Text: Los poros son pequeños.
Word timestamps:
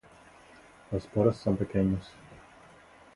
Los 0.91 1.05
poros 1.05 1.37
son 1.37 1.57
pequeños. 1.57 2.09